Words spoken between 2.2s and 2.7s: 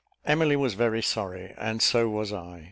I.